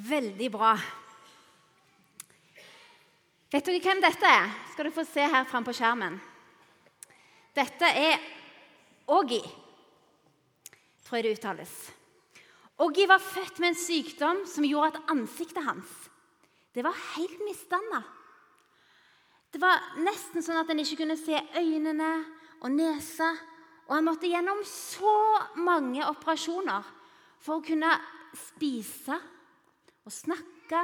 Veldig 0.00 0.48
bra. 0.52 0.74
Vet 3.50 3.66
dere 3.66 3.80
hvem 3.82 4.00
dette 4.00 4.28
er? 4.30 4.52
Skal 4.72 4.86
du 4.88 4.94
få 4.94 5.04
se 5.04 5.24
her 5.26 5.48
framme 5.48 5.66
på 5.66 5.74
skjermen. 5.76 6.20
Dette 7.56 7.88
er 7.88 8.20
Oggy. 9.10 9.42
tror 11.04 11.18
jeg 11.18 11.24
det 11.24 11.38
uttales. 11.38 11.72
Oggy 12.78 13.08
var 13.10 13.18
født 13.18 13.58
med 13.58 13.72
en 13.72 13.80
sykdom 13.80 14.44
som 14.46 14.64
gjorde 14.64 14.94
at 14.94 15.10
ansiktet 15.10 15.64
hans 15.66 16.10
det 16.74 16.84
var 16.86 16.94
helt 17.16 17.40
misdanna. 17.42 17.98
Det 19.50 19.58
var 19.58 19.96
nesten 20.04 20.44
sånn 20.44 20.60
at 20.60 20.68
en 20.70 20.78
ikke 20.78 21.00
kunne 21.02 21.16
se 21.18 21.34
øynene 21.58 22.10
og 22.62 22.70
nesa. 22.70 23.32
Og 23.88 23.96
han 23.96 24.06
måtte 24.06 24.30
gjennom 24.30 24.62
så 24.62 25.16
mange 25.58 26.04
operasjoner 26.06 26.86
for 27.42 27.58
å 27.58 27.64
kunne 27.66 27.90
spise 28.38 29.18
og 30.06 30.14
snakke 30.14 30.82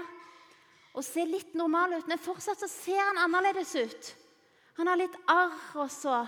og 0.96 1.04
se 1.04 1.24
litt 1.28 1.56
normal 1.56 1.98
ut. 1.98 2.08
Men 2.08 2.20
fortsatt 2.22 2.60
så 2.62 2.68
ser 2.70 3.00
han 3.02 3.20
annerledes 3.24 3.74
ut. 3.76 4.12
Han 4.80 4.88
har 4.90 5.00
litt 5.00 5.16
arr, 5.32 5.56
og 5.80 5.90
så 5.92 6.22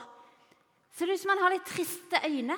ser 0.96 1.08
det 1.08 1.18
ut 1.18 1.22
som 1.22 1.32
han 1.34 1.42
har 1.44 1.54
litt 1.54 1.68
triste 1.68 2.20
øyne. 2.24 2.56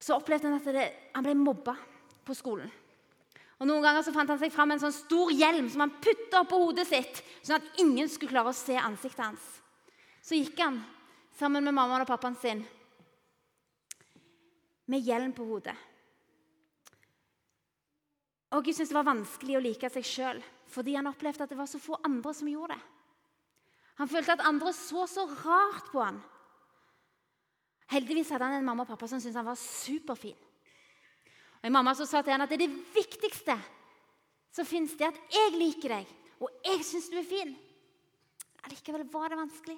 Så 0.00 0.16
opplevde 0.16 0.48
han 0.48 0.60
at 0.60 0.68
det, 0.74 0.86
han 1.14 1.24
ble 1.24 1.36
mobba 1.36 1.74
på 2.24 2.36
skolen. 2.36 2.70
Og 3.60 3.68
Noen 3.68 3.84
ganger 3.84 4.04
så 4.04 4.14
fant 4.14 4.30
han 4.32 4.40
seg 4.40 4.52
fram 4.54 4.72
en 4.72 4.80
sånn 4.80 4.96
stor 4.96 5.32
hjelm 5.36 5.66
som 5.68 5.84
han 5.84 5.98
putta 6.00 6.40
oppå 6.40 6.62
hodet 6.62 6.86
sitt, 6.88 7.20
sånn 7.44 7.58
at 7.58 7.82
ingen 7.82 8.08
skulle 8.08 8.32
klare 8.32 8.54
å 8.54 8.56
se 8.56 8.76
ansiktet 8.80 9.26
hans. 9.26 9.44
Så 10.24 10.38
gikk 10.38 10.60
han 10.64 10.80
sammen 11.36 11.64
med 11.66 11.76
mammaen 11.76 12.04
og 12.04 12.08
pappaen 12.08 12.38
sin 12.40 12.64
med 14.90 15.04
hjelm 15.04 15.36
på 15.36 15.44
hodet. 15.44 15.76
Og 18.50 18.64
Gud 18.64 18.74
syntes 18.74 18.90
det 18.90 18.98
var 18.98 19.06
vanskelig 19.06 19.56
å 19.56 19.62
like 19.62 19.90
seg 19.92 20.06
sjøl 20.06 20.42
fordi 20.70 20.94
han 20.94 21.08
opplevde 21.10 21.42
at 21.42 21.50
det 21.50 21.58
var 21.58 21.66
så 21.66 21.80
få 21.82 21.96
andre 22.06 22.30
som 22.34 22.46
gjorde 22.46 22.76
det. 22.76 22.82
Han 23.98 24.08
følte 24.08 24.36
at 24.36 24.44
andre 24.46 24.70
så 24.72 25.02
så 25.10 25.24
rart 25.28 25.90
på 25.90 26.00
han. 26.00 26.20
Heldigvis 27.90 28.30
hadde 28.30 28.46
han 28.46 28.60
en 28.60 28.68
mamma 28.68 28.86
og 28.86 28.92
pappa 28.92 29.08
som 29.10 29.18
syntes 29.18 29.36
han 29.40 29.48
var 29.48 29.58
superfin. 29.58 30.38
Og 31.60 31.66
En 31.68 31.74
mamma 31.74 31.92
som 31.98 32.06
sa 32.08 32.22
til 32.22 32.32
han 32.32 32.46
at 32.46 32.52
det 32.52 32.60
er 32.60 32.68
det 32.68 32.94
viktigste 32.94 33.58
som 34.54 34.66
fins, 34.66 34.94
det 34.98 35.10
at 35.10 35.18
jeg 35.34 35.58
liker 35.58 35.92
deg, 35.98 36.14
og 36.40 36.54
jeg 36.64 36.86
syns 36.86 37.10
du 37.10 37.18
er 37.20 37.28
fin. 37.28 37.52
Allikevel 38.66 39.04
var 39.12 39.30
det 39.30 39.38
vanskelig. 39.38 39.76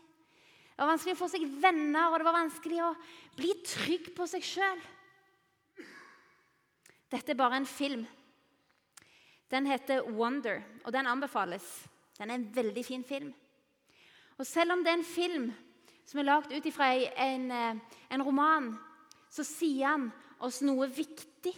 Det 0.72 0.80
var 0.80 0.92
vanskelig 0.92 1.16
å 1.16 1.20
få 1.20 1.28
seg 1.32 1.44
venner, 1.60 2.08
og 2.08 2.18
det 2.20 2.28
var 2.28 2.38
vanskelig 2.38 2.80
å 2.84 2.94
bli 3.36 3.52
trygg 3.66 4.12
på 4.16 4.28
seg 4.30 4.46
sjøl. 4.46 4.80
Dette 7.12 7.34
er 7.34 7.38
bare 7.38 7.58
en 7.60 7.68
film. 7.68 8.06
Den 9.52 9.66
heter 9.66 10.02
'Wonder', 10.02 10.62
og 10.84 10.92
den 10.92 11.06
anbefales. 11.06 11.88
Den 12.18 12.30
er 12.30 12.34
en 12.34 12.56
veldig 12.56 12.84
fin 12.84 13.04
film. 13.04 13.34
Og 14.38 14.46
Selv 14.46 14.72
om 14.72 14.78
det 14.78 14.88
er 14.88 14.98
en 14.98 15.04
film 15.04 15.52
som 16.06 16.18
er 16.18 16.22
lagd 16.22 16.52
ut 16.52 16.72
fra 16.72 16.92
en, 16.94 17.50
eh, 17.50 17.76
en, 18.10 18.22
roman, 18.22 18.78
så 19.30 19.44
sier 19.44 19.86
han 19.86 20.12
oss 20.40 20.62
noe 20.62 20.88
viktig. 20.88 21.54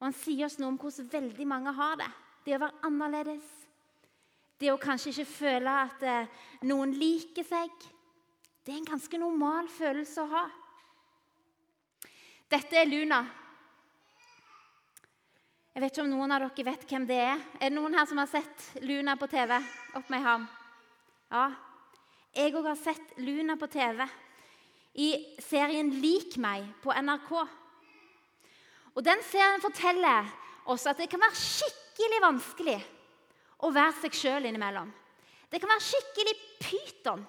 Og 0.00 0.06
han 0.06 0.12
sier 0.12 0.46
oss 0.46 0.58
noe 0.58 0.68
om 0.68 0.78
hvordan 0.78 1.12
veldig 1.12 1.46
mange 1.46 1.72
har 1.72 1.96
det. 1.96 2.10
Det 2.44 2.56
å 2.56 2.58
være 2.58 2.80
annerledes. 2.82 3.42
Det 4.60 4.72
å 4.72 4.78
kanskje 4.78 5.10
ikke 5.10 5.24
føle 5.24 5.70
at 5.70 6.02
eh, 6.02 6.26
noen 6.62 6.92
liker 6.92 7.44
seg. 7.44 7.70
Det 8.64 8.72
er 8.72 8.78
en 8.78 8.92
ganske 8.92 9.18
normal 9.18 9.68
følelse 9.68 10.22
å 10.22 10.30
ha. 10.32 10.44
Dette 12.50 12.76
er 12.76 12.86
Luna. 12.86 13.24
Jeg 15.76 15.82
vet 15.82 15.92
ikke 15.92 16.04
om 16.06 16.12
noen 16.14 16.32
av 16.32 16.40
dere 16.40 16.64
vet 16.70 16.84
hvem 16.88 17.02
det 17.04 17.16
er. 17.20 17.40
Er 17.60 17.68
det 17.68 17.76
noen 17.76 17.92
her 17.98 18.06
som 18.08 18.16
har 18.16 18.28
sett 18.30 18.62
Luna 18.80 19.12
på 19.20 19.26
TV? 19.28 19.50
Opp 19.98 20.06
med 20.08 20.22
hånd. 20.24 20.46
Ja. 21.28 21.50
Jeg 22.32 22.54
òg 22.56 22.68
har 22.70 22.78
sett 22.80 23.12
Luna 23.20 23.58
på 23.60 23.68
TV 23.68 24.00
i 25.04 25.10
serien 25.44 25.90
Lik 26.00 26.38
meg 26.40 26.64
på 26.80 26.96
NRK. 26.96 27.28
Og 28.96 29.04
Den 29.04 29.20
serien 29.28 29.60
forteller 29.60 30.32
oss 30.64 30.88
at 30.88 30.96
det 30.96 31.10
kan 31.12 31.20
være 31.20 31.42
skikkelig 31.42 32.24
vanskelig 32.24 32.80
å 33.60 33.74
være 33.76 33.98
seg 34.00 34.16
sjøl 34.16 34.48
innimellom. 34.48 34.88
Det 35.52 35.60
kan 35.60 35.76
være 35.76 35.88
skikkelig 35.90 36.36
pyton. 36.64 37.28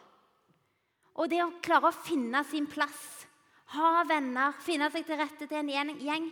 Og 1.20 1.28
det 1.28 1.44
å 1.44 1.52
klare 1.60 1.92
å 1.92 2.00
finne 2.00 2.48
sin 2.48 2.72
plass, 2.72 3.28
ha 3.76 3.98
venner, 4.08 4.56
finne 4.64 4.88
seg 4.96 5.04
til 5.04 5.20
rette 5.20 5.52
til 5.52 5.76
en 5.76 5.98
gjeng 6.00 6.32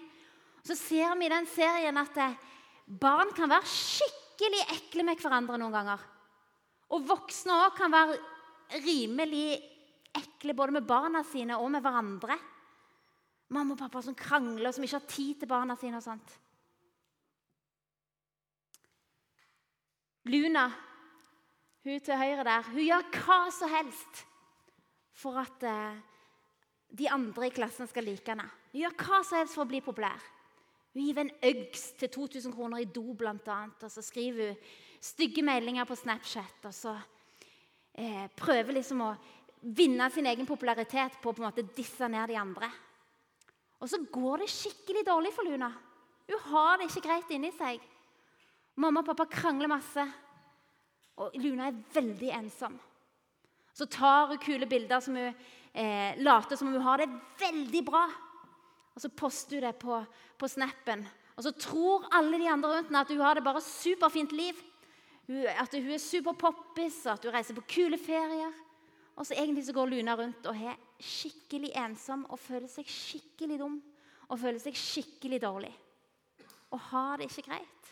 så 0.65 0.75
ser 0.77 1.13
vi 1.19 1.27
i 1.27 1.33
den 1.33 1.45
serien 1.49 1.97
at 2.01 2.17
eh, 2.21 2.37
barn 2.85 3.31
kan 3.37 3.51
være 3.51 3.69
skikkelig 3.69 4.63
ekle 4.75 5.05
med 5.05 5.21
hverandre 5.21 5.59
noen 5.61 5.75
ganger. 5.75 6.05
Og 6.95 7.05
voksne 7.05 7.59
òg 7.65 7.77
kan 7.77 7.93
være 7.93 8.17
rimelig 8.85 9.59
ekle 10.15 10.55
både 10.57 10.77
med 10.77 10.87
barna 10.87 11.21
sine 11.27 11.59
og 11.61 11.69
med 11.73 11.85
hverandre. 11.85 12.37
Mamma 13.53 13.75
og 13.75 13.79
pappa 13.79 14.01
som 14.01 14.17
krangler, 14.17 14.71
og 14.71 14.73
som 14.73 14.85
ikke 14.85 14.97
har 14.97 15.11
tid 15.11 15.39
til 15.41 15.49
barna 15.49 15.75
sine. 15.77 15.97
og 15.97 16.03
sånt. 16.03 16.33
Luna, 20.25 20.71
hun 21.85 21.99
til 22.01 22.17
høyre 22.17 22.43
der, 22.47 22.71
hun 22.71 22.81
gjør 22.81 23.09
hva 23.13 23.41
som 23.53 23.69
helst 23.69 24.23
for 25.13 25.37
at 25.37 25.63
eh, 25.69 25.99
de 26.97 27.09
andre 27.13 27.51
i 27.51 27.53
klassen 27.53 27.85
skal 27.87 28.07
like 28.09 28.25
henne. 28.33 28.47
Hun 28.71 28.81
gjør 28.81 28.95
hva 29.03 29.19
som 29.21 29.37
helst 29.37 29.53
for 29.53 29.67
å 29.67 29.69
bli 29.69 29.83
populær. 29.85 30.31
Hun 30.95 31.03
gir 31.03 31.17
en 31.19 31.31
Uggs 31.43 31.89
til 31.99 32.09
2000 32.09 32.53
kroner 32.55 32.79
i 32.79 32.87
do, 32.87 33.03
annet, 33.27 33.81
og 33.83 33.91
så 33.91 34.01
skriver 34.01 34.53
hun 34.53 34.61
stygge 35.03 35.43
meldinger 35.43 35.83
på 35.83 35.97
Snapchat. 35.99 36.63
Og 36.63 36.73
så 36.73 36.93
eh, 37.93 38.29
prøver 38.37 38.77
liksom 38.77 39.01
å 39.03 39.09
vinne 39.75 40.07
sin 40.13 40.25
egen 40.31 40.47
popularitet 40.47 41.19
på 41.19 41.29
å 41.29 41.35
på 41.35 41.43
en 41.43 41.49
måte 41.49 41.67
disse 41.75 42.07
ned 42.07 42.31
de 42.31 42.39
andre. 42.39 42.69
Og 43.83 43.91
så 43.91 43.99
går 44.07 44.45
det 44.45 44.53
skikkelig 44.53 45.03
dårlig 45.05 45.33
for 45.35 45.43
Luna. 45.43 45.67
Hun 46.29 46.47
har 46.53 46.79
det 46.79 46.87
ikke 46.87 47.07
greit 47.09 47.35
inni 47.35 47.51
seg. 47.53 47.83
Mamma 48.79 49.03
og 49.03 49.09
pappa 49.11 49.27
krangler 49.29 49.71
masse, 49.71 50.03
og 51.19 51.35
Luna 51.39 51.69
er 51.69 51.83
veldig 51.95 52.31
ensom. 52.39 52.79
Så 53.75 53.87
tar 53.91 54.31
hun 54.31 54.39
kule 54.39 54.67
bilder 54.67 55.03
som 55.03 55.15
hun 55.19 55.27
eh, 55.27 56.15
later 56.23 56.55
som 56.55 56.71
om 56.71 56.77
hun 56.79 56.87
har 56.87 57.03
det 57.03 57.11
veldig 57.39 57.83
bra. 57.87 58.05
Og 58.95 59.03
så 59.03 59.11
poster 59.11 59.57
du 59.57 59.65
det 59.65 59.75
på, 59.79 59.99
på 60.39 60.47
snappen. 60.47 61.03
Og 61.35 61.43
så 61.43 61.51
tror 61.51 62.07
alle 62.15 62.39
de 62.39 62.47
andre 62.49 62.71
rundt 62.71 62.87
henne 62.89 63.01
at 63.03 63.11
hun 63.11 63.23
har 63.23 63.35
det 63.35 63.43
bare 63.43 63.63
superfint 63.63 64.31
liv. 64.31 64.59
At 65.59 65.73
hun 65.73 65.89
er 65.91 65.99
superpoppis, 65.99 67.01
og 67.05 67.17
at 67.17 67.25
hun 67.27 67.35
reiser 67.35 67.57
på 67.57 67.65
kule 67.75 67.99
ferier. 67.99 68.53
Og 69.15 69.27
så 69.27 69.35
egentlig 69.35 69.65
så 69.65 69.75
går 69.75 69.91
Luna 69.91 70.15
rundt 70.19 70.47
og 70.47 70.59
er 70.59 70.79
skikkelig 70.99 71.71
ensom 71.79 72.25
og 72.29 72.39
føler 72.39 72.67
seg 72.71 72.87
skikkelig 72.91 73.59
dum. 73.59 73.77
Og 74.27 74.39
føler 74.41 74.59
seg 74.59 74.77
skikkelig 74.79 75.41
dårlig. 75.43 75.71
Og 76.73 76.79
har 76.91 77.19
det 77.19 77.29
ikke 77.29 77.49
greit. 77.49 77.91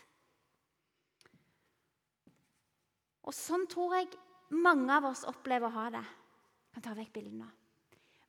Og 3.24 3.32
sånn 3.32 3.64
tror 3.70 3.94
jeg 3.96 4.10
mange 4.52 4.92
av 4.92 5.06
oss 5.08 5.24
opplever 5.28 5.68
å 5.68 5.76
ha 5.78 5.86
det. 5.94 6.02
Jeg 6.04 6.76
kan 6.76 6.86
ta 6.88 6.96
vekk 6.98 7.12
bildene. 7.14 7.48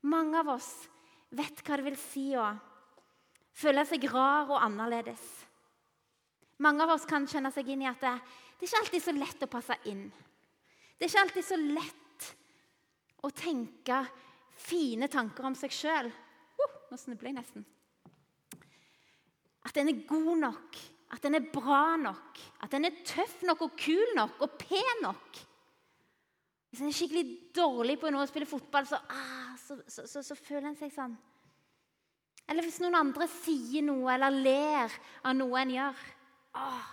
Mange 0.06 0.40
av 0.40 0.54
oss 0.56 0.70
vet 1.34 1.64
hva 1.66 1.80
det 1.80 1.88
vil 1.88 2.00
si 2.00 2.28
å 2.38 2.46
føle 3.56 3.86
seg 3.88 4.06
rar 4.12 4.52
og 4.52 4.62
annerledes. 4.62 5.24
Mange 6.64 6.86
av 6.86 6.94
oss 6.96 7.08
kan 7.08 7.28
kjenne 7.28 7.52
seg 7.52 7.70
inn 7.72 7.84
i 7.84 7.90
at 7.90 8.04
det, 8.04 8.14
det 8.56 8.68
er 8.68 8.70
ikke 8.70 8.82
alltid 8.84 9.04
så 9.04 9.16
lett 9.16 9.44
å 9.44 9.52
passe 9.52 9.78
inn. 9.92 10.06
Det 10.96 11.08
er 11.08 11.12
ikke 11.12 11.24
alltid 11.26 11.48
så 11.48 11.60
lett 11.60 12.28
å 13.26 13.32
tenke 13.36 14.02
fine 14.56 15.10
tanker 15.12 15.48
om 15.50 15.56
seg 15.58 15.74
sjøl. 15.76 16.12
Uh, 16.56 16.76
nå 16.92 17.00
snubler 17.00 17.32
jeg 17.32 17.40
nesten. 17.40 17.66
At 19.66 19.76
en 19.82 19.92
er 19.92 20.06
god 20.08 20.38
nok, 20.40 20.80
at 21.16 21.26
en 21.28 21.36
er 21.40 21.50
bra 21.52 21.98
nok, 22.00 22.40
at 22.64 22.76
en 22.78 22.88
er 22.88 23.04
tøff 23.08 23.42
nok 23.48 23.66
og 23.66 23.76
kul 23.82 24.16
nok 24.16 24.46
og 24.46 24.56
pen 24.62 25.04
nok. 25.04 25.42
Hvis 26.76 26.84
en 26.84 26.92
er 26.92 26.98
skikkelig 26.98 27.24
dårlig 27.56 27.96
på 28.02 28.12
noe 28.12 28.26
å 28.26 28.28
spille 28.28 28.50
fotball, 28.50 28.84
så, 28.90 29.00
ah, 29.00 29.56
så, 29.56 29.80
så, 29.88 30.20
så 30.20 30.36
føler 30.36 30.68
en 30.74 30.78
seg 30.80 30.92
sånn 30.92 31.16
eller 32.46 32.62
hvis 32.62 32.76
noen 32.78 32.94
andre 33.00 33.26
sier 33.42 33.82
noe 33.82 34.12
eller 34.14 34.36
ler 34.36 34.92
av 35.26 35.32
noe 35.34 35.64
en 35.64 35.72
gjør, 35.74 36.02
Ah, 36.56 36.88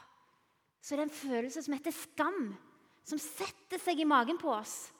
så 0.83 0.95
er 0.95 1.03
det 1.03 1.05
en 1.07 1.15
følelse 1.15 1.63
som 1.63 1.75
heter 1.77 1.95
skam, 1.95 2.51
som 3.07 3.21
setter 3.23 3.79
seg 3.79 4.01
i 4.03 4.09
magen 4.09 4.39
på 4.41 4.51
oss. 4.51 4.91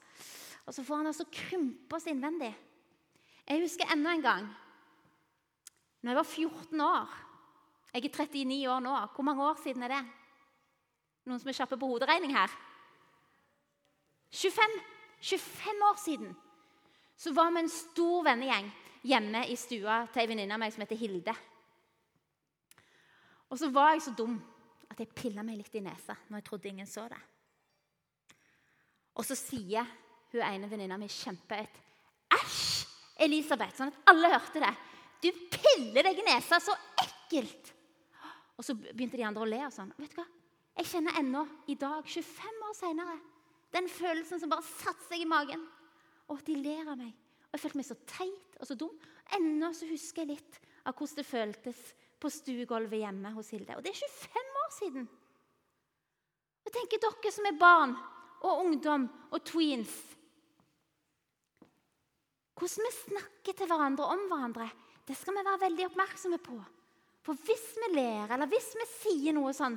Og 0.63 0.71
så 0.71 0.85
får 0.87 1.01
han 1.01 1.09
altså 1.11 1.27
krympe 1.27 1.97
oss 1.97 2.07
innvendig. 2.07 2.53
Jeg 3.43 3.63
husker 3.65 3.91
enda 3.91 4.13
en 4.15 4.23
gang 4.23 4.45
når 6.03 6.13
jeg 6.13 6.19
var 6.19 6.29
14 6.29 6.83
år. 6.85 7.17
Jeg 7.93 8.05
er 8.07 8.15
39 8.15 8.61
år 8.71 8.79
nå. 8.83 8.93
Hvor 9.15 9.27
mange 9.27 9.43
år 9.43 9.59
siden 9.63 9.83
er 9.83 9.97
det? 9.97 10.03
Noen 11.27 11.39
som 11.39 11.51
er 11.51 11.57
kjappe 11.59 11.79
på 11.79 11.89
hoderegning 11.91 12.33
her? 12.35 12.55
25, 14.33 14.79
25 15.21 15.83
år 15.89 15.99
siden 16.01 16.31
så 17.17 17.33
var 17.33 17.51
vi 17.53 17.61
en 17.61 17.69
stor 17.69 18.23
vennegjeng 18.25 18.71
hjemme 19.05 19.43
i 19.47 19.55
stua 19.59 20.03
til 20.09 20.23
ei 20.23 20.29
venninne 20.31 20.55
av 20.55 20.61
meg 20.63 20.73
som 20.73 20.81
heter 20.83 20.97
Hilde. 20.97 21.35
Og 23.53 23.59
så 23.61 23.69
var 23.69 23.93
jeg 23.93 24.07
så 24.07 24.15
dum 24.17 24.39
at 24.89 24.99
jeg 24.99 25.13
pilla 25.13 25.45
meg 25.45 25.59
litt 25.59 25.75
i 25.77 25.83
nesa 25.85 26.15
når 26.27 26.39
jeg 26.39 26.47
trodde 26.47 26.71
ingen 26.71 26.89
så 26.89 27.05
det. 27.11 27.19
Og 29.13 29.27
så 29.27 29.37
sier 29.37 29.85
hun 30.33 30.41
ene 30.41 30.69
venninna 30.71 30.97
mi 30.97 31.09
kjempehøyt 31.11 31.81
Æsj, 32.33 32.87
Elisabeth! 33.21 33.75
Sånn 33.77 33.91
at 33.93 34.09
alle 34.09 34.31
hørte 34.33 34.63
det. 34.63 34.71
Du 35.21 35.29
piller 35.53 36.07
deg 36.09 36.17
i 36.17 36.25
nesa! 36.25 36.57
Så 36.57 36.73
ekkelt! 37.03 37.69
Og 38.57 38.65
så 38.65 38.73
begynte 38.73 39.19
de 39.19 39.27
andre 39.27 39.45
å 39.45 39.49
le. 39.49 39.59
og 39.67 39.73
sånn. 39.75 39.91
Vet 39.99 40.15
du 40.15 40.17
hva? 40.17 40.25
Jeg 40.79 40.89
kjenner 40.89 41.19
ennå, 41.21 41.43
i 41.69 41.75
dag, 41.77 42.01
25 42.09 42.65
år 42.65 42.73
seinere, 42.77 43.19
den 43.73 43.89
følelsen 43.89 44.41
som 44.41 44.51
bare 44.51 44.65
satte 44.65 45.07
seg 45.07 45.23
i 45.23 45.29
magen. 45.29 45.63
Og 46.31 46.41
de 46.45 46.55
ler 46.59 46.87
av 46.87 46.99
meg. 46.99 47.11
Og 47.49 47.57
Jeg 47.57 47.63
følte 47.65 47.79
meg 47.79 47.89
så 47.89 47.99
teit 48.09 48.57
og 48.59 48.69
så 48.69 48.77
dum. 48.77 48.93
Ennå 49.35 49.71
så 49.75 49.89
husker 49.89 50.23
jeg 50.23 50.37
litt 50.37 50.59
av 50.83 50.95
hvordan 50.95 51.19
det 51.19 51.27
føltes 51.27 51.81
på 52.21 52.31
stuegulvet 52.31 53.03
hjemme 53.03 53.33
hos 53.35 53.51
Hilde. 53.53 53.75
Og 53.77 53.83
det 53.83 53.93
er 53.93 53.99
25 53.99 54.57
år 54.63 54.73
siden. 54.77 55.07
Og 56.63 56.73
tenker 56.73 57.01
dere 57.03 57.33
som 57.35 57.47
er 57.49 57.59
barn 57.59 57.95
og 58.43 58.65
ungdom 58.65 59.07
og 59.31 59.39
tweens 59.47 59.93
Hvordan 62.53 62.85
vi 62.85 62.91
snakker 62.95 63.55
til 63.57 63.67
hverandre 63.67 64.05
om 64.13 64.21
hverandre, 64.29 64.67
det 65.03 65.15
skal 65.17 65.35
vi 65.35 65.41
være 65.43 65.61
veldig 65.65 65.87
oppmerksomme 65.87 66.37
på. 66.39 66.53
For 67.25 67.39
hvis 67.47 67.63
vi 67.81 67.89
ler, 67.95 68.29
eller 68.29 68.47
hvis 68.51 68.69
vi 68.77 68.85
sier 68.87 69.35
noe 69.35 69.51
sånn? 69.57 69.73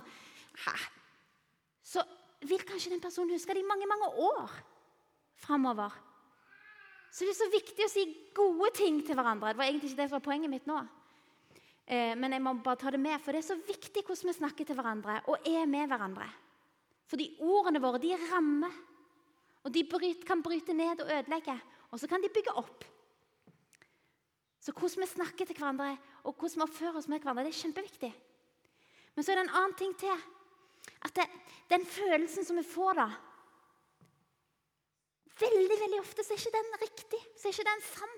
Så 1.83 2.05
vil 2.45 2.65
kanskje 2.69 2.93
den 2.93 3.01
personen 3.01 3.33
huske 3.33 3.55
det 3.55 3.63
i 3.63 3.69
mange, 3.69 3.89
mange 3.89 4.11
år 4.29 4.53
framover. 5.41 5.95
Så 7.11 7.25
det 7.25 7.33
er 7.33 7.39
så 7.39 7.49
viktig 7.53 7.87
å 7.87 7.93
si 7.93 8.05
gode 8.37 8.71
ting 8.77 9.01
til 9.05 9.17
hverandre. 9.17 9.55
Det 9.55 9.61
var 9.61 9.71
egentlig 9.71 9.93
ikke 9.93 10.03
det 10.03 10.09
som 10.11 10.19
var 10.19 10.27
poenget 10.27 10.53
mitt 10.53 10.67
nå. 10.69 10.83
Eh, 11.87 12.13
men 12.19 12.35
jeg 12.35 12.43
må 12.45 12.53
bare 12.61 12.81
ta 12.81 12.93
det 12.93 13.01
med, 13.01 13.17
for 13.23 13.33
det 13.33 13.41
er 13.41 13.49
så 13.49 13.57
viktig 13.57 14.03
hvordan 14.03 14.29
vi 14.29 14.37
snakker 14.37 14.69
til 14.69 14.77
hverandre 14.77 15.21
og 15.31 15.49
er 15.49 15.65
med 15.71 15.89
hverandre. 15.89 16.27
Fordi 17.07 17.31
ordene 17.47 17.81
våre 17.81 18.03
de 18.03 18.13
rammer. 18.27 18.75
Og 19.67 19.73
de 19.75 19.83
kan 20.27 20.43
bryte 20.43 20.75
ned 20.75 21.01
og 21.03 21.09
ødelegge. 21.11 21.57
Og 21.91 21.99
så 21.99 22.07
kan 22.11 22.23
de 22.23 22.31
bygge 22.31 22.55
opp. 22.59 22.85
Så 24.61 24.75
hvordan 24.75 25.03
vi 25.03 25.09
snakker 25.15 25.47
til 25.47 25.57
hverandre 25.57 25.93
og 26.27 26.35
hvordan 26.35 26.59
vi 26.59 26.67
oppfører 26.67 26.99
oss 26.99 27.09
med 27.09 27.23
hverandre, 27.23 27.47
det 27.47 27.55
er 27.55 27.61
kjempeviktig. 27.63 28.13
Men 29.15 29.25
så 29.25 29.33
er 29.33 29.39
det 29.39 29.47
en 29.47 29.57
annen 29.57 29.77
ting 29.79 29.95
til. 29.99 30.25
At 31.05 31.15
det, 31.17 31.27
den 31.71 31.87
følelsen 31.87 32.45
som 32.45 32.59
vi 32.59 32.67
får 32.67 33.01
da 33.01 33.09
Veldig 35.37 35.77
veldig 35.83 35.99
ofte 36.01 36.25
så 36.25 36.33
er 36.33 36.39
ikke 36.41 36.55
den 36.55 36.77
riktig. 36.81 37.19
Så 37.37 37.49
er 37.49 37.53
ikke 37.53 37.69
den 37.69 37.83
sann. 37.85 38.15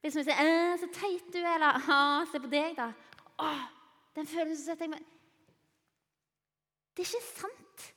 Hvis 0.00 0.16
vi 0.16 0.22
sier 0.22 0.76
'Så 0.76 0.88
teit 0.92 1.32
du 1.32 1.38
er', 1.38 1.54
eller 1.54 2.26
'Se 2.30 2.40
på 2.40 2.46
deg', 2.46 2.76
da. 2.76 2.92
Å, 3.38 3.48
den 4.14 4.26
følelsen 4.26 4.64
setter 4.64 4.86
jeg, 4.86 5.04
Det 6.96 7.02
er 7.02 7.14
ikke 7.14 7.40
sant 7.40 7.94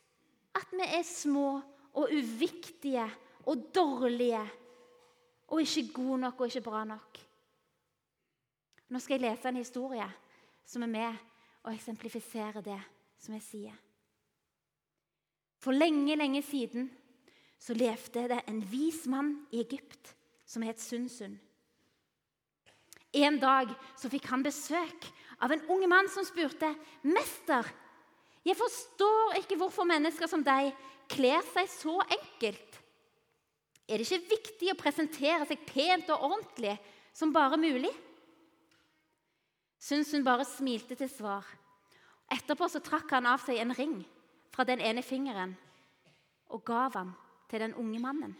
at 0.55 0.71
vi 0.71 0.83
er 0.83 1.03
små 1.03 1.61
og 1.93 2.09
uviktige 2.11 3.05
og 3.45 3.69
dårlige 3.75 4.49
og 5.47 5.61
ikke 5.61 5.93
gode 5.93 6.17
nok 6.17 6.41
og 6.41 6.47
ikke 6.47 6.61
bra 6.61 6.83
nok. 6.83 7.19
Nå 8.89 8.99
skal 8.99 9.19
jeg 9.19 9.31
lese 9.31 9.49
en 9.49 9.55
historie 9.55 10.09
som 10.65 10.83
er 10.83 10.87
med 10.87 11.15
og 11.63 11.73
eksemplifiserer 11.73 12.61
det 12.61 12.81
som 13.19 13.33
jeg 13.33 13.41
sier. 13.41 13.88
For 15.59 15.75
lenge, 15.75 16.15
lenge 16.15 16.41
siden 16.45 16.87
så 17.59 17.75
levde 17.75 18.27
det 18.31 18.39
en 18.47 18.61
vis 18.71 19.03
mann 19.11 19.33
i 19.51 19.59
Egypt 19.65 20.13
som 20.47 20.63
het 20.63 20.79
Sunsun. 20.79 21.35
En 23.19 23.39
dag 23.41 23.71
så 23.97 24.09
fikk 24.11 24.29
han 24.29 24.45
besøk 24.45 25.07
av 25.41 25.51
en 25.51 25.63
ung 25.71 25.83
mann 25.89 26.07
som 26.09 26.23
spurte, 26.23 26.75
'Mester, 27.03 27.65
jeg 28.45 28.55
forstår 28.55 29.39
ikke 29.41 29.57
hvorfor 29.57 29.83
mennesker 29.83 30.27
som 30.27 30.43
deg 30.43 30.71
kler 31.09 31.41
seg 31.53 31.67
så 31.67 31.99
enkelt.' 32.05 32.79
'Er 33.89 33.97
det 33.97 34.05
ikke 34.05 34.35
viktig 34.35 34.71
å 34.71 34.79
presentere 34.79 35.45
seg 35.49 35.65
pent 35.65 36.09
og 36.09 36.21
ordentlig 36.31 36.77
som 37.13 37.33
bare 37.33 37.57
mulig?' 37.57 37.97
Sunsun 39.79 40.23
bare 40.23 40.45
smilte 40.45 40.95
til 40.95 41.09
svar. 41.09 41.45
Etterpå 42.31 42.67
så 42.69 42.79
trakk 42.79 43.09
han 43.11 43.25
av 43.25 43.39
seg 43.39 43.57
en 43.57 43.73
ring 43.73 44.05
fra 44.59 44.65
den 44.67 44.81
ene 44.83 44.99
fingeren 44.99 45.53
og 46.51 46.65
gav 46.67 46.97
han 46.97 47.13
til 47.47 47.61
den 47.63 47.77
unge 47.79 47.99
mannen. 48.03 48.33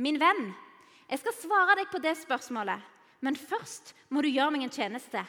Min 0.00 0.16
venn, 0.16 0.54
jeg 1.10 1.20
skal 1.20 1.36
svare 1.36 1.74
deg 1.76 1.90
på 1.92 2.00
det 2.00 2.14
spørsmålet, 2.16 2.80
men 3.20 3.36
først 3.36 3.92
må 4.08 4.24
du 4.24 4.30
gjøre 4.30 4.54
meg 4.54 4.64
en 4.64 4.72
tjeneste. 4.72 5.20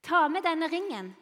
Ta 0.00 0.22
med 0.32 0.46
denne 0.48 0.70
ringen 0.72 1.12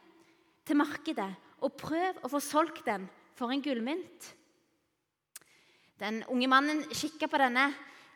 til 0.62 0.78
markedet 0.78 1.26
og 1.58 1.74
prøv 1.80 2.22
å 2.22 2.30
få 2.30 2.38
solgt 2.38 2.84
den 2.86 3.08
for 3.34 3.50
en 3.50 3.64
gullmynt. 3.66 4.30
Den 5.98 6.22
unge 6.30 6.52
mannen 6.54 6.86
kikka 6.94 7.26
på 7.26 7.42
denne 7.42 7.66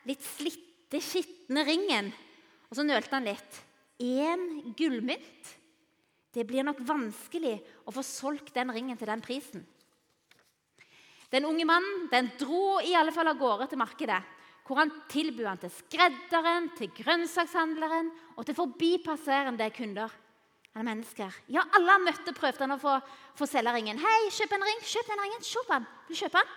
litt 0.07 0.23
slitte, 0.23 1.03
skitne 1.03 1.67
ringen, 1.67 2.13
og 2.71 2.79
så 2.79 2.87
nølte 2.87 3.17
han 3.17 3.27
litt 3.27 3.63
én 3.99 4.71
gullmynt. 4.79 5.58
Det 6.33 6.45
blir 6.45 6.65
nok 6.65 6.81
vanskelig 6.85 7.57
å 7.89 7.93
få 7.93 8.03
solgt 8.05 8.53
den 8.53 8.71
ringen 8.73 8.97
til 8.97 9.09
den 9.09 9.23
prisen. 9.25 9.65
Den 11.29 11.45
unge 11.45 11.65
mannen 11.69 12.07
den 12.09 12.29
dro 12.39 12.79
i 12.81 12.95
alle 12.97 13.13
fall 13.13 13.29
av 13.29 13.37
gårde 13.37 13.69
til 13.69 13.81
markedet, 13.81 14.19
hvor 14.65 14.81
han 14.81 14.91
tilbød 15.09 15.47
han 15.47 15.61
til 15.61 15.73
skredderen, 15.73 16.69
til 16.77 16.91
grønnsakshandleren 16.93 18.11
og 18.35 18.45
til 18.45 18.57
forbipasserende 18.57 19.69
kunder. 19.73 20.13
Han 20.75 20.85
er 20.85 20.91
mennesker. 20.91 21.33
Ja, 21.49 21.63
alle 21.73 21.95
han 21.95 22.05
møtte, 22.05 22.33
prøvde 22.37 22.61
han 22.61 22.75
å 22.75 22.81
få, 22.81 22.99
få 23.37 23.47
selge 23.49 23.73
ringen. 23.73 23.97
'Hei, 23.97 24.29
kjøp 24.29 24.53
en 24.53 24.65
ring! 24.67 24.83
Kjøp 24.85 25.09
den 25.09 25.23
ringen! 25.23 25.41
Kjøp 25.41 25.71
den! 25.73 25.87
Vil 26.07 26.15
du 26.15 26.21
kjøpe 26.21 26.43
den?' 26.43 26.53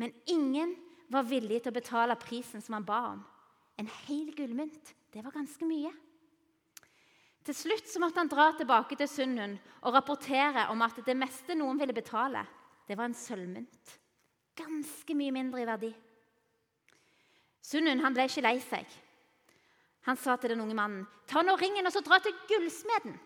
Men 0.00 0.14
ingen 0.26 0.72
var 1.12 1.28
villig 1.28 1.60
til 1.62 1.70
å 1.70 1.76
betale 1.76 2.16
prisen 2.16 2.64
som 2.64 2.78
han 2.78 2.88
ba 2.88 3.02
om. 3.12 3.20
En 3.78 3.90
hel 4.06 4.32
gullmynt. 4.34 4.94
Det 5.12 5.20
var 5.24 5.36
ganske 5.36 5.68
mye. 5.68 5.92
Til 7.42 7.56
slutt 7.58 7.88
så 7.90 7.98
måtte 7.98 8.22
han 8.22 8.30
dra 8.30 8.52
tilbake 8.54 8.96
til 8.98 9.08
Sunnhund 9.10 9.58
og 9.82 9.96
rapportere 9.96 10.68
om 10.70 10.82
at 10.86 11.00
det 11.06 11.16
meste 11.18 11.56
noen 11.58 11.80
ville 11.80 11.96
betale, 11.96 12.44
det 12.86 12.98
var 12.98 13.08
en 13.08 13.18
sølvmynt. 13.18 13.96
Ganske 14.58 15.16
mye 15.18 15.34
mindre 15.34 15.62
i 15.62 15.66
verdi. 15.66 15.90
Sunnhund 17.62 18.14
ble 18.14 18.28
ikke 18.28 18.44
lei 18.44 18.58
seg. 18.62 18.86
Han 20.06 20.18
sa 20.18 20.36
til 20.36 20.50
den 20.50 20.60
unge 20.60 20.74
mannen, 20.74 21.06
'Ta 21.26 21.42
nå 21.42 21.54
ringen 21.56 21.86
og 21.86 21.92
så 21.92 22.02
dra 22.02 22.18
til 22.18 22.34
gullsmeden.' 22.48 23.18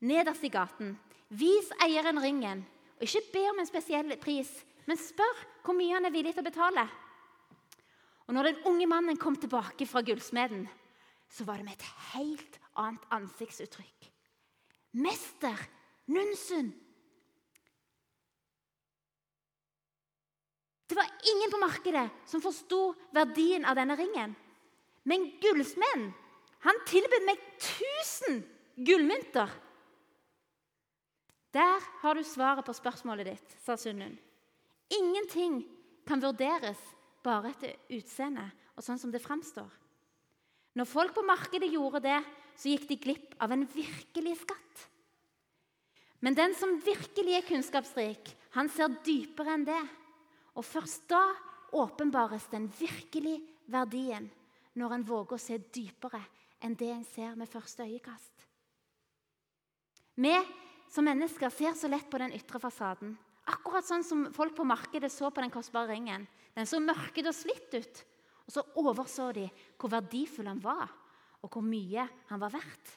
Nederst 0.00 0.44
i 0.44 0.48
gaten, 0.48 0.98
vis 1.28 1.68
eieren 1.84 2.22
ringen, 2.22 2.64
og 2.96 3.02
ikke 3.02 3.32
be 3.32 3.42
om 3.50 3.58
en 3.58 3.68
spesiell 3.68 4.16
pris, 4.16 4.48
men 4.86 4.96
spør 4.96 5.44
hvor 5.62 5.76
mye 5.76 5.92
han 5.92 6.08
er 6.08 6.14
villig 6.14 6.32
til 6.34 6.40
å 6.40 6.48
betale. 6.48 6.88
Og 8.26 8.34
når 8.34 8.48
den 8.48 8.62
unge 8.64 8.86
mannen 8.86 9.16
kom 9.16 9.36
tilbake 9.36 9.86
fra 9.86 10.00
gullsmeden, 10.00 10.68
så 11.30 11.44
var 11.44 11.56
det 11.56 11.64
med 11.64 11.72
et 11.72 11.88
helt 12.14 12.59
annet 12.78 13.04
ansiktsuttrykk. 13.10 14.10
Mester 14.90 15.66
Nunsund! 16.10 16.72
Det 20.90 20.96
var 20.98 21.06
ingen 21.34 21.50
på 21.50 21.58
markedet 21.62 22.08
som 22.26 22.42
forsto 22.42 22.94
verdien 23.14 23.64
av 23.64 23.76
denne 23.78 23.94
ringen. 23.94 24.32
Men 25.06 25.28
gullsmeden 25.42 26.08
han 26.66 26.80
tilbød 26.90 27.26
meg 27.28 27.38
1000 27.60 28.40
gullmynter. 28.84 29.52
Der 31.54 31.86
har 32.02 32.14
du 32.14 32.24
svaret 32.26 32.66
på 32.66 32.74
spørsmålet 32.74 33.30
ditt, 33.30 33.54
sa 33.62 33.76
Sunnund. 33.78 34.18
Ingenting 34.90 35.62
kan 36.06 36.22
vurderes 36.22 36.78
bare 37.22 37.52
etter 37.54 37.78
utseende 37.94 38.48
og 38.74 38.84
sånn 38.84 38.98
som 38.98 39.14
det 39.14 39.22
framstår. 39.22 39.70
Når 40.74 40.86
folk 40.90 41.14
på 41.14 41.26
markedet 41.26 41.70
gjorde 41.72 42.02
det, 42.02 42.18
så 42.60 42.68
gikk 42.68 42.88
de 42.90 42.98
glipp 43.00 43.36
av 43.40 43.54
en 43.54 43.64
virkelig 43.72 44.36
skatt. 44.42 44.82
Men 46.20 46.36
den 46.36 46.52
som 46.58 46.76
virkelig 46.84 47.38
er 47.38 47.46
kunnskapsrik, 47.48 48.34
han 48.52 48.68
ser 48.68 48.92
dypere 49.06 49.54
enn 49.56 49.64
det. 49.64 49.80
Og 50.60 50.66
først 50.66 51.06
da 51.08 51.22
åpenbares 51.72 52.50
den 52.52 52.66
virkelige 52.76 53.40
verdien, 53.70 54.28
når 54.76 54.96
en 54.96 55.06
våger 55.08 55.38
å 55.38 55.40
se 55.40 55.56
dypere 55.72 56.20
enn 56.60 56.76
det 56.76 56.90
en 56.92 57.06
ser 57.08 57.38
med 57.38 57.48
første 57.48 57.86
øyekast. 57.86 58.44
Vi 60.20 60.36
som 60.92 61.06
mennesker 61.06 61.52
ser 61.54 61.72
så 61.78 61.88
lett 61.88 62.10
på 62.10 62.20
den 62.20 62.34
ytre 62.36 62.60
fasaden. 62.60 63.14
Akkurat 63.48 63.86
sånn 63.86 64.04
som 64.04 64.26
folk 64.36 64.52
på 64.58 64.66
markedet 64.68 65.08
så 65.12 65.30
på 65.32 65.40
den 65.40 65.52
kostbare 65.54 65.94
ringen. 65.94 66.26
Den 66.52 66.68
så 66.68 66.82
mørket 66.82 67.30
og 67.30 67.36
slitt 67.36 67.72
ut. 67.72 68.02
Og 68.44 68.52
så 68.52 68.64
overså 68.82 69.30
de 69.32 69.46
hvor 69.78 69.94
verdifull 69.94 70.50
han 70.50 70.60
var, 70.60 70.90
og 71.40 71.52
hvor 71.52 71.64
mye 71.64 72.06
han 72.28 72.40
var 72.42 72.52
verdt. 72.52 72.96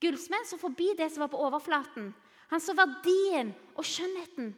Gullsmed 0.00 0.46
så 0.48 0.56
forbi 0.60 0.94
det 0.96 1.10
som 1.12 1.24
var 1.24 1.32
på 1.32 1.40
overflaten. 1.44 2.10
Han 2.50 2.62
så 2.62 2.74
verdien 2.74 3.52
og 3.76 3.84
skjønnheten. 3.86 4.54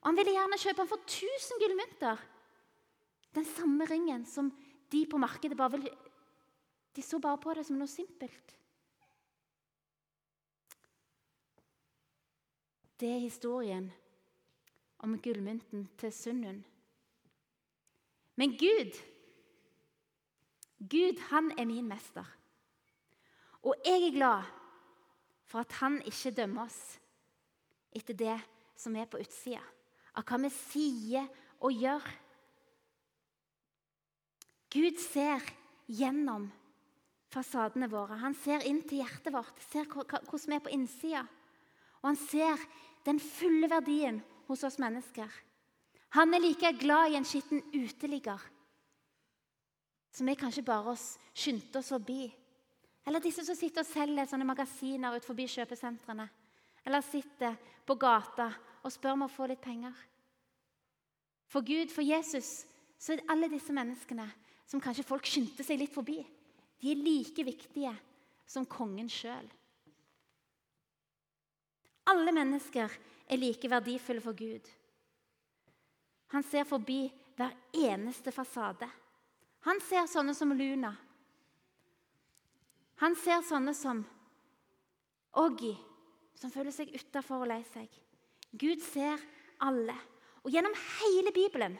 Og 0.00 0.08
han 0.08 0.18
ville 0.18 0.34
gjerne 0.34 0.58
kjøpe 0.58 0.82
den 0.82 0.90
for 0.90 1.04
1000 1.06 1.62
gullmynter. 1.62 2.22
Den 3.36 3.46
samme 3.46 3.86
ringen 3.86 4.24
som 4.26 4.50
de 4.90 5.04
på 5.06 5.20
markedet 5.22 5.58
bare 5.58 5.76
ville 5.76 5.92
De 6.96 7.02
så 7.06 7.20
bare 7.22 7.38
på 7.38 7.54
det 7.54 7.62
som 7.66 7.76
noe 7.78 7.86
simpelt. 7.86 8.56
Det 12.98 13.08
er 13.08 13.22
historien 13.22 13.86
om 14.98 15.14
gullmynten 15.22 15.86
til 16.02 16.12
Sunnun. 16.12 16.58
Men 18.34 18.56
Gud 18.58 18.98
Gud, 20.80 21.18
han 21.28 21.52
er 21.58 21.68
min 21.68 21.88
mester. 21.88 22.24
Og 23.62 23.76
jeg 23.84 24.06
er 24.06 24.14
glad 24.14 24.48
for 25.44 25.60
at 25.60 25.72
han 25.82 25.98
ikke 26.08 26.32
dømmer 26.32 26.64
oss 26.64 26.80
etter 27.92 28.16
det 28.16 28.36
som 28.78 28.94
er 28.96 29.08
på 29.10 29.20
utsida, 29.20 29.60
av 30.16 30.24
hva 30.24 30.38
vi 30.40 30.50
sier 30.54 31.26
og 31.60 31.74
gjør. 31.74 32.06
Gud 34.70 35.00
ser 35.02 35.44
gjennom 35.90 36.46
fasadene 37.30 37.90
våre. 37.90 38.16
Han 38.22 38.36
ser 38.38 38.64
inn 38.66 38.80
til 38.86 39.02
hjertet 39.02 39.34
vårt, 39.34 39.58
ser 39.68 39.90
hvordan 39.90 40.46
vi 40.46 40.56
er 40.56 40.64
på 40.64 40.72
innsida. 40.72 41.24
Og 42.00 42.12
han 42.12 42.20
ser 42.22 42.62
den 43.04 43.20
fulle 43.20 43.68
verdien 43.68 44.22
hos 44.48 44.64
oss 44.64 44.78
mennesker. 44.80 45.28
Han 46.16 46.34
er 46.34 46.42
like 46.42 46.72
glad 46.80 47.10
i 47.12 47.18
en 47.18 47.28
skitten 47.28 47.60
uteligger 47.74 48.40
som 50.12 50.26
vi 50.26 50.36
kanskje 50.38 50.66
bare 50.66 50.94
oss 50.94 51.14
skyndte 51.34 51.80
oss 51.80 51.92
forbi. 51.94 52.26
Eller 53.06 53.22
disse 53.22 53.44
som 53.46 53.56
sitter 53.56 53.84
og 53.84 53.88
selger 53.88 54.28
sånne 54.28 54.46
magasiner 54.48 55.16
ut 55.16 55.26
forbi 55.26 55.46
kjøpesentrene. 55.50 56.26
Eller 56.86 57.04
sitter 57.04 57.56
på 57.86 57.96
gata 58.00 58.50
og 58.82 58.92
spør 58.92 59.16
om 59.16 59.26
å 59.26 59.32
få 59.32 59.48
litt 59.50 59.62
penger. 59.62 59.94
For 61.50 61.66
Gud, 61.66 61.90
for 61.90 62.06
Jesus, 62.06 62.64
så 62.98 63.14
er 63.14 63.24
alle 63.32 63.50
disse 63.50 63.74
menneskene 63.74 64.28
som 64.68 64.82
kanskje 64.82 65.06
folk 65.06 65.26
skyndte 65.26 65.66
seg 65.66 65.80
litt 65.80 65.94
forbi. 65.94 66.20
De 66.80 66.92
er 66.92 67.02
like 67.02 67.44
viktige 67.44 67.92
som 68.48 68.68
kongen 68.68 69.10
sjøl. 69.10 69.48
Alle 72.10 72.32
mennesker 72.34 72.90
er 73.30 73.38
like 73.38 73.70
verdifulle 73.70 74.22
for 74.24 74.36
Gud. 74.38 74.62
Han 76.34 76.46
ser 76.46 76.66
forbi 76.66 77.04
hver 77.38 77.54
eneste 77.74 78.32
fasade. 78.34 78.86
Han 79.68 79.80
ser 79.84 80.08
sånne 80.08 80.34
som 80.36 80.52
Luna. 80.56 80.94
Han 83.00 83.16
ser 83.16 83.44
sånne 83.46 83.74
som 83.76 84.02
Oggy, 85.40 85.74
som 86.36 86.52
føler 86.52 86.74
seg 86.74 86.92
utafor 86.92 87.44
og 87.44 87.50
lei 87.52 87.60
seg. 87.68 87.88
Gud 88.50 88.82
ser 88.82 89.20
alle. 89.62 89.94
Og 90.44 90.52
gjennom 90.52 90.74
hele 90.74 91.32
Bibelen 91.36 91.78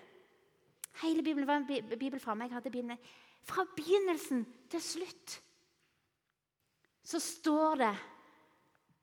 Hele 1.01 1.23
Bibelen 1.23 1.47
var 1.47 1.61
en 1.61 1.99
bibel 1.99 2.21
fra 2.21 2.35
meg. 2.35 2.51
Jeg 2.51 2.59
hadde 2.59 2.73
Bibelen. 2.75 2.99
Fra 3.47 3.65
begynnelsen 3.77 4.43
til 4.69 4.83
slutt 4.85 5.37
så 7.11 7.19
står 7.23 7.79
det 7.81 7.95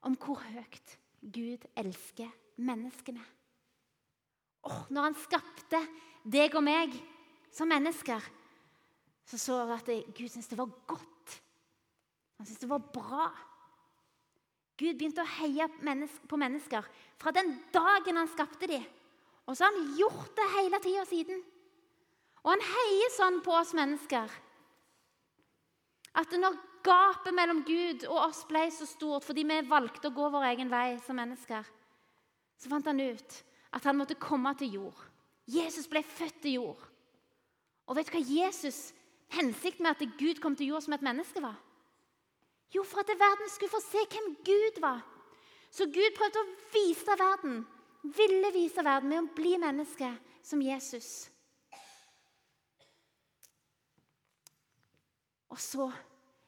om 0.05 0.13
hvor 0.22 0.43
høyt 0.43 0.93
Gud 1.22 1.65
elsker 1.75 2.29
menneskene. 2.62 3.24
Oh, 4.67 4.84
når 4.93 5.07
han 5.10 5.17
skapte 5.17 5.81
deg 6.27 6.53
og 6.55 6.63
meg 6.67 6.93
som 7.51 7.72
mennesker, 7.72 8.22
så 9.27 9.38
så 9.38 9.60
vi 9.67 9.75
at 9.75 10.15
Gud 10.15 10.29
syntes 10.31 10.48
det 10.48 10.57
var 10.60 10.72
godt. 10.88 11.41
Han 12.38 12.46
syntes 12.46 12.63
det 12.63 12.69
var 12.69 12.84
bra. 12.93 13.27
Gud 14.77 14.93
begynte 14.96 15.24
å 15.24 15.36
heie 15.39 15.67
på 16.29 16.39
mennesker 16.39 16.86
fra 17.17 17.34
den 17.36 17.55
dagen 17.74 18.19
han 18.22 18.29
skapte 18.31 18.69
dem. 18.69 18.86
Og 19.48 19.57
så 19.57 19.65
har 19.65 19.75
han 19.75 19.96
gjort 19.98 20.36
det 20.38 20.48
hele 20.53 20.79
tida 20.84 21.05
siden. 21.07 21.41
Og 22.43 22.51
han 22.53 22.63
heier 22.63 23.13
sånn 23.15 23.39
på 23.43 23.55
oss 23.57 23.74
mennesker 23.75 24.31
at 26.17 26.34
når 26.39 26.55
gapet 26.86 27.36
mellom 27.36 27.63
Gud 27.67 28.05
og 28.07 28.22
oss 28.29 28.43
ble 28.50 28.63
så 28.74 28.88
stort 28.89 29.25
fordi 29.27 29.43
vi 29.48 29.57
valgte 29.69 30.10
å 30.10 30.15
gå 30.15 30.29
vår 30.34 30.48
egen 30.53 30.72
vei 30.72 30.96
som 31.03 31.17
mennesker, 31.19 31.65
så 32.57 32.72
fant 32.72 32.88
han 32.89 33.01
ut 33.01 33.39
at 33.75 33.86
han 33.86 33.98
måtte 34.00 34.17
komme 34.19 34.53
til 34.57 34.79
jord. 34.79 35.01
Jesus 35.48 35.89
ble 35.89 36.01
født 36.05 36.39
til 36.43 36.57
jord. 36.62 36.79
Og 37.88 37.98
vet 37.98 38.10
du 38.10 38.17
hva 38.17 38.24
Jesus 38.24 38.91
hensikten 39.36 39.84
med 39.84 39.96
at 39.96 40.17
Gud 40.19 40.41
kom 40.41 40.55
til 40.55 40.72
jord 40.74 40.86
som 40.86 40.93
et 40.93 41.05
menneske, 41.05 41.41
var? 41.41 41.57
Jo, 42.75 42.84
for 42.84 43.00
at 43.00 43.13
verden 43.19 43.50
skulle 43.50 43.72
få 43.72 43.81
se 43.84 44.03
hvem 44.12 44.36
Gud 44.46 44.81
var. 44.81 45.01
Så 45.72 45.86
Gud 45.86 46.15
prøvde 46.17 46.41
å 46.41 46.51
vise 46.74 47.15
verden, 47.19 47.62
ville 48.03 48.51
vise 48.55 48.84
verden 48.84 49.12
med 49.12 49.24
å 49.24 49.34
bli 49.36 49.55
menneske 49.60 50.10
som 50.43 50.62
Jesus. 50.63 51.29
Og 55.51 55.60
så 55.60 55.88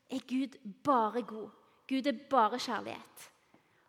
er 0.09 0.25
Gud 0.27 0.57
bare 0.83 1.23
god. 1.23 1.49
Gud 1.87 2.07
er 2.07 2.19
bare 2.29 2.59
kjærlighet. 2.59 3.29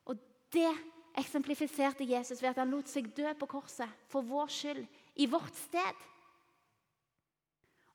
Og 0.08 0.18
det 0.52 0.70
eksemplifiserte 1.18 2.06
Jesus 2.06 2.42
ved 2.42 2.52
at 2.52 2.62
han 2.62 2.70
lot 2.72 2.88
seg 2.88 3.10
dø 3.16 3.32
på 3.38 3.48
korset 3.50 3.90
for 4.08 4.24
vår 4.26 4.50
skyld, 4.54 4.86
i 5.16 5.26
vårt 5.26 5.56
sted. 5.58 6.06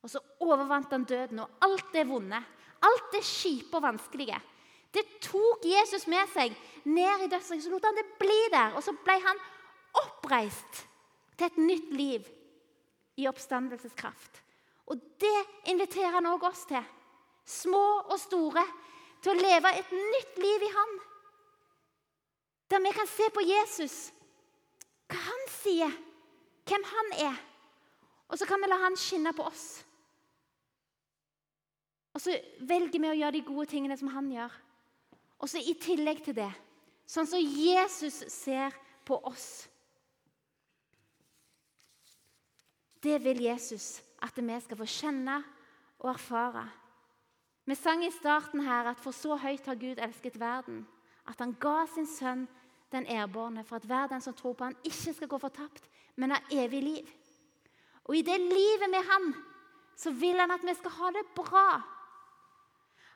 Og 0.05 0.11
så 0.11 0.21
overvant 0.45 0.91
han 0.93 1.07
døden 1.09 1.41
og 1.41 1.65
alt 1.65 1.87
det 1.93 2.05
vonde, 2.05 2.37
alt 2.85 3.07
det 3.15 3.23
kjipe 3.25 3.79
og 3.79 3.87
vanskelige. 3.87 4.37
Det 4.93 5.03
tok 5.25 5.65
Jesus 5.65 6.05
med 6.07 6.29
seg 6.31 6.53
ned 6.85 7.25
i 7.25 7.29
dødsriket. 7.31 7.65
Så 7.65 7.71
lot 7.73 7.87
han 7.87 7.97
det 7.97 8.05
bli 8.19 8.41
der. 8.53 8.75
Og 8.77 8.85
så 8.85 8.93
ble 9.03 9.15
han 9.23 9.41
oppreist 9.97 10.85
til 11.35 11.47
et 11.47 11.57
nytt 11.59 11.89
liv 11.95 12.27
i 13.19 13.27
oppstandelseskraft. 13.27 14.41
Og 14.85 15.01
det 15.19 15.39
inviterer 15.73 16.13
han 16.15 16.29
òg 16.29 16.45
oss 16.47 16.63
til 16.69 16.83
små 17.45 17.83
og 18.05 18.17
store, 18.21 18.63
til 19.21 19.33
å 19.33 19.41
leve 19.41 19.71
et 19.73 19.91
nytt 19.93 20.37
liv 20.41 20.65
i 20.65 20.71
Han. 20.73 20.95
Der 22.69 22.81
vi 22.81 22.91
kan 22.93 23.07
se 23.09 23.29
på 23.33 23.41
Jesus, 23.45 23.95
hva 25.09 25.17
han 25.21 25.43
sier, 25.53 25.91
hvem 26.65 26.85
han 26.89 27.11
er. 27.27 27.35
Og 28.29 28.39
så 28.39 28.47
kan 28.49 28.61
vi 28.61 28.69
la 28.69 28.79
han 28.81 28.97
skinne 28.97 29.33
på 29.37 29.45
oss. 29.45 29.84
Og 32.15 32.23
så 32.23 32.35
velger 32.63 33.01
vi 33.01 33.11
å 33.11 33.17
gjøre 33.19 33.35
de 33.35 33.43
gode 33.43 33.67
tingene 33.69 33.97
som 33.99 34.11
han 34.13 34.29
gjør. 34.31 34.53
Og 35.43 35.51
så 35.51 35.59
i 35.59 35.75
tillegg 35.75 36.23
til 36.23 36.37
det, 36.37 36.51
sånn 37.05 37.27
som 37.27 37.41
Jesus 37.43 38.21
ser 38.31 38.73
på 39.05 39.17
oss. 39.27 39.67
Det 43.03 43.19
vil 43.21 43.43
Jesus 43.45 43.99
at 44.23 44.39
vi 44.39 44.55
skal 44.63 44.79
få 44.79 44.87
kjenne 44.89 45.41
og 45.99 46.09
erfare. 46.15 46.63
Vi 47.65 47.75
sang 47.77 48.03
i 48.05 48.13
starten 48.13 48.63
her 48.65 48.87
at 48.93 49.01
for 49.01 49.13
så 49.13 49.35
høyt 49.41 49.67
har 49.67 49.77
Gud 49.77 49.99
elsket 50.01 50.39
verden, 50.39 50.85
at 51.27 51.41
han 51.41 51.53
ga 51.59 51.83
sin 51.89 52.07
sønn 52.09 52.45
den 52.93 53.07
ærbårne, 53.09 53.65
for 53.65 53.75
at 53.75 53.85
hver 53.89 54.07
den 54.07 54.21
som 54.21 54.33
tror 54.33 54.53
på 54.53 54.69
han 54.69 54.77
ikke 54.85 55.13
skal 55.17 55.29
gå 55.29 55.39
fortapt, 55.41 55.89
men 56.15 56.31
ha 56.31 56.39
evig 56.53 56.81
liv. 56.83 57.09
Og 58.05 58.17
i 58.17 58.23
det 58.25 58.37
livet 58.39 58.89
med 58.89 59.03
han, 59.09 59.33
så 59.97 60.13
vil 60.13 60.39
han 60.39 60.53
at 60.53 60.63
vi 60.63 60.75
skal 60.77 60.93
ha 60.99 61.11
det 61.11 61.25
bra. 61.35 61.81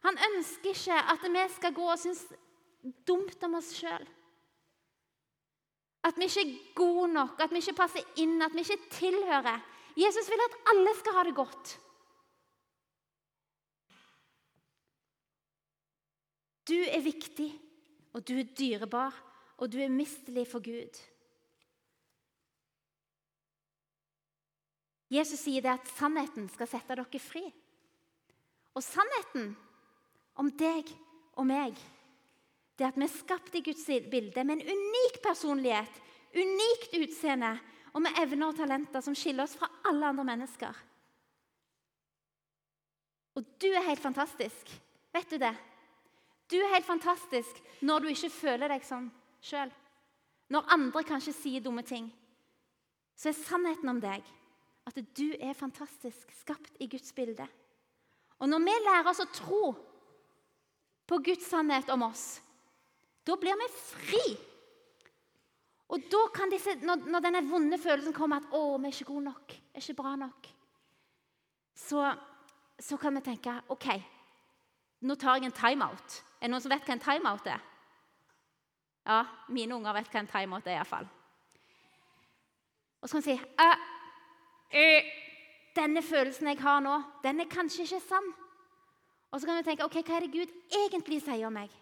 Han 0.05 0.17
ønsker 0.29 0.71
ikke 0.71 1.01
at 1.13 1.25
vi 1.27 1.43
skal 1.55 1.75
gå 1.75 1.89
og 1.91 1.99
synes 1.99 2.23
dumt 3.07 3.43
om 3.43 3.57
oss 3.59 3.73
sjøl. 3.75 4.07
At 6.07 6.15
vi 6.17 6.29
ikke 6.29 6.45
er 6.45 6.73
gode 6.75 7.09
nok, 7.13 7.41
at 7.43 7.51
vi 7.51 7.59
ikke 7.59 7.75
passer 7.75 8.05
inn, 8.23 8.39
at 8.41 8.55
vi 8.55 8.63
ikke 8.63 8.89
tilhører. 8.95 9.59
Jesus 9.99 10.29
vil 10.31 10.45
at 10.45 10.57
alle 10.71 10.95
skal 10.95 11.17
ha 11.17 11.23
det 11.27 11.35
godt. 11.35 11.75
Du 16.69 16.77
er 16.77 17.01
viktig, 17.01 17.49
og 18.13 18.23
du 18.27 18.37
er 18.39 18.51
dyrebar, 18.55 19.15
og 19.57 19.71
du 19.73 19.79
er 19.81 19.91
mistelig 19.91 20.45
for 20.47 20.63
Gud. 20.63 20.99
Jesus 25.09 25.41
sier 25.41 25.65
det 25.65 25.73
at 25.73 25.89
sannheten 25.97 26.45
skal 26.53 26.69
sette 26.69 26.95
dere 26.95 27.21
fri. 27.21 27.41
Og 28.77 28.85
sannheten 28.85 29.55
om 30.39 30.51
deg 30.55 30.87
og 31.39 31.47
meg, 31.47 31.75
det 32.79 32.87
at 32.87 32.97
vi 32.97 33.03
er 33.03 33.11
skapt 33.11 33.55
i 33.59 33.63
Guds 33.63 33.85
bilde 34.11 34.43
med 34.47 34.59
en 34.61 34.77
unik 34.79 35.19
personlighet, 35.23 35.91
unikt 36.31 36.95
utseende 36.95 37.57
og 37.91 38.03
med 38.05 38.21
evner 38.21 38.51
og 38.51 38.59
talenter 38.59 39.03
som 39.03 39.17
skiller 39.17 39.43
oss 39.43 39.57
fra 39.59 39.67
alle 39.89 40.13
andre 40.13 40.25
mennesker. 40.29 40.77
Og 43.35 43.45
du 43.59 43.67
er 43.71 43.87
helt 43.87 44.03
fantastisk. 44.03 44.71
Vet 45.15 45.31
du 45.31 45.37
det? 45.41 45.53
Du 46.49 46.57
er 46.59 46.73
helt 46.73 46.87
fantastisk 46.87 47.59
når 47.85 48.03
du 48.03 48.09
ikke 48.13 48.31
føler 48.33 48.71
deg 48.71 48.85
sånn 48.85 49.09
sjøl. 49.43 49.71
Når 50.49 50.71
andre 50.73 51.03
kanskje 51.05 51.35
sier 51.35 51.63
dumme 51.63 51.83
ting, 51.85 52.07
så 53.19 53.29
er 53.29 53.37
sannheten 53.37 53.91
om 53.91 53.99
deg 54.01 54.23
at 54.89 54.97
du 55.17 55.27
er 55.37 55.53
fantastisk, 55.53 56.31
skapt 56.41 56.79
i 56.81 56.87
Guds 56.89 57.11
bilde. 57.13 57.45
Og 58.39 58.49
når 58.49 58.63
vi 58.65 58.75
lærer 58.85 59.09
oss 59.11 59.21
å 59.21 59.29
tro 59.35 59.63
på 61.09 61.17
Guds 61.25 61.49
sannhet 61.49 61.89
om 61.89 62.05
oss, 62.05 62.37
da 63.25 63.35
blir 63.37 63.57
vi 63.57 63.67
fri. 63.73 64.23
Og 65.89 66.05
da 66.11 66.21
kan 66.33 66.51
disse, 66.53 66.75
når, 66.85 67.07
når 67.09 67.23
denne 67.25 67.41
vonde 67.49 67.77
følelsen 67.81 68.13
kommer 68.13 68.43
at 68.43 68.51
'Å, 68.53 68.77
vi 68.77 68.87
er 68.87 68.93
ikke 68.93 69.09
gode 69.09 69.25
nok. 69.25 69.53
er 69.73 69.81
ikke 69.81 70.01
bra 70.01 70.15
nok', 70.15 70.49
så, 71.75 72.13
så 72.79 72.97
kan 72.97 73.15
vi 73.15 73.21
tenke 73.25 73.61
'OK, 73.69 73.87
nå 75.01 75.15
tar 75.15 75.35
jeg 75.35 75.45
en 75.45 75.59
timeout'. 75.61 76.21
Er 76.41 76.47
det 76.47 76.51
noen 76.51 76.61
som 76.61 76.71
vet 76.71 76.85
hva 76.85 76.93
en 76.93 76.99
timeout 76.99 77.47
er? 77.47 77.63
Ja, 79.05 79.23
mine 79.49 79.75
unger 79.75 79.93
vet 79.93 80.11
hva 80.11 80.19
en 80.19 80.27
timeout 80.27 80.67
er 80.67 80.77
iallfall. 80.77 81.07
Og 83.01 83.09
så 83.09 83.17
kan 83.17 83.25
vi 83.25 83.31
si 83.31 83.41
«Øh, 83.59 83.77
øh, 84.75 85.01
Denne 85.75 86.01
følelsen 86.01 86.47
jeg 86.47 86.59
har 86.59 86.79
nå, 86.79 87.01
den 87.23 87.39
er 87.39 87.45
kanskje 87.45 87.83
ikke 87.83 87.99
sann. 87.99 88.33
Og 89.31 89.39
så 89.39 89.47
kan 89.47 89.59
vi 89.59 89.65
tenke 89.67 89.85
ok, 89.85 89.99
hva 90.01 90.17
er 90.17 90.25
det 90.25 90.33
Gud 90.33 90.53
egentlig 90.83 91.21
sier 91.21 91.45
om 91.47 91.53
meg? 91.53 91.73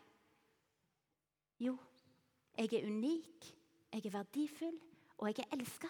Jo, 1.63 1.77
jeg 2.57 2.73
er 2.73 2.89
unik, 2.89 3.47
jeg 3.93 4.05
er 4.05 4.13
verdifull, 4.13 4.75
og 5.17 5.29
jeg 5.31 5.45
er 5.45 5.55
elska. 5.57 5.89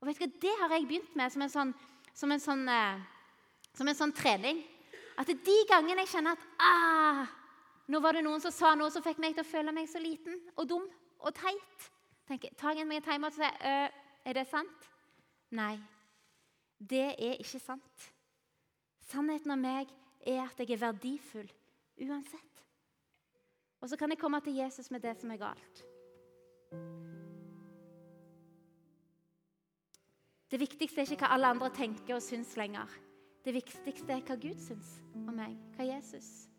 Og 0.00 0.08
vet 0.08 0.20
du 0.20 0.24
hva, 0.24 0.30
Det 0.40 0.54
har 0.60 0.74
jeg 0.76 0.86
begynt 0.88 1.16
med 1.16 1.32
som 1.32 1.42
en 1.42 1.52
sånn, 1.52 1.72
som 2.14 2.32
en 2.32 2.40
sånn, 2.40 2.68
eh, 2.68 3.02
som 3.76 3.88
en 3.88 3.98
sånn 3.98 4.14
trening. 4.16 4.62
At 5.20 5.28
de 5.28 5.56
gangene 5.68 6.06
jeg 6.06 6.14
kjenner 6.14 6.38
at 6.38 6.46
ah, 6.64 7.26
nå 7.90 8.00
var 8.00 8.16
det 8.16 8.24
noen 8.24 8.40
som 8.40 8.54
sa 8.54 8.74
noe 8.78 8.90
som 8.90 9.04
fikk 9.04 9.18
meg 9.20 9.34
til 9.34 9.44
å 9.44 9.50
føle 9.50 9.74
meg 9.74 9.88
så 9.90 10.00
liten 10.00 10.38
og 10.56 10.68
dum 10.70 10.86
og 11.20 11.34
teit, 11.36 11.88
tenker, 12.28 12.54
tar 12.56 12.78
jeg 12.78 12.88
meg 12.88 13.02
en 13.02 13.08
time 13.10 13.28
og 13.28 13.34
sier 13.36 13.50
øh, 13.52 13.98
er 14.24 14.36
det 14.38 14.46
sant? 14.48 14.86
Nei, 15.52 15.74
det 16.78 17.16
er 17.18 17.40
ikke 17.42 17.60
sant. 17.60 18.06
Sannheten 19.10 19.52
om 19.52 19.60
meg 19.60 19.90
er 20.20 20.42
at 20.44 20.60
jeg 20.60 20.70
er 20.76 20.82
verdifull 20.84 21.50
uansett. 22.00 22.64
Og 23.80 23.88
så 23.88 23.96
kan 23.96 24.12
jeg 24.12 24.20
komme 24.20 24.40
til 24.44 24.58
Jesus 24.60 24.90
med 24.90 25.00
det 25.00 25.16
som 25.20 25.30
er 25.30 25.40
galt. 25.40 25.84
Det 30.50 30.58
viktigste 30.60 31.00
er 31.00 31.06
ikke 31.06 31.24
hva 31.24 31.34
alle 31.36 31.52
andre 31.54 31.70
tenker 31.72 32.16
og 32.16 32.24
syns 32.24 32.56
lenger. 32.58 32.90
Det 33.44 33.54
viktigste 33.54 34.12
er 34.12 34.24
hva 34.26 34.36
Gud 34.36 34.58
syns 34.60 34.96
om 35.14 35.32
meg, 35.32 35.54
hva 35.76 35.86
Jesus. 35.86 36.50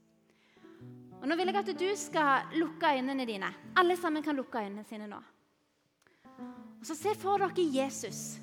Og 1.22 1.28
Nå 1.30 1.36
vil 1.38 1.52
jeg 1.52 1.60
at 1.60 1.74
du 1.78 1.90
skal 2.00 2.56
lukke 2.58 2.96
øynene 2.98 3.28
dine. 3.30 3.52
Alle 3.78 3.98
sammen 3.98 4.24
kan 4.24 4.36
lukke 4.36 4.64
øynene 4.64 4.84
sine 4.90 5.10
nå. 5.12 5.20
Og 6.80 6.86
Så 6.88 6.96
se 6.96 7.14
for 7.20 7.38
dere 7.38 7.68
Jesus. 7.76 8.40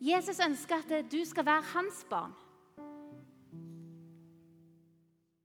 Jesus 0.00 0.40
ønsker 0.40 0.80
at 0.80 1.12
du 1.12 1.20
skal 1.24 1.44
være 1.46 1.62
hans 1.74 2.06
barn. 2.08 2.32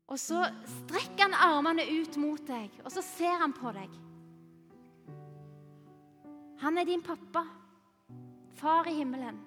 Og 0.09 0.17
så 0.17 0.41
strekker 0.65 1.27
han 1.27 1.37
armene 1.37 1.85
ut 1.85 2.17
mot 2.17 2.41
deg, 2.47 2.73
og 2.81 2.89
så 2.93 3.03
ser 3.05 3.37
han 3.41 3.53
på 3.53 3.73
deg. 3.75 3.97
Han 6.59 6.77
er 6.81 6.87
din 6.89 7.03
pappa, 7.05 7.45
far 8.59 8.89
i 8.89 8.97
himmelen. 8.97 9.37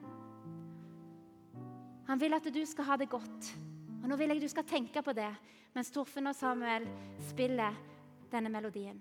Han 2.09 2.21
vil 2.21 2.39
at 2.39 2.47
du 2.55 2.63
skal 2.67 2.89
ha 2.89 2.97
det 3.01 3.11
godt. 3.11 3.51
Og 4.03 4.09
Nå 4.11 4.17
vil 4.19 4.33
jeg 4.35 4.43
du 4.43 4.51
skal 4.51 4.67
tenke 4.67 5.03
på 5.03 5.15
det 5.15 5.31
mens 5.73 5.93
Torfinn 5.93 6.29
og 6.29 6.37
Samuel 6.37 6.85
spiller 7.31 7.77
denne 8.33 8.51
melodien. 8.53 8.99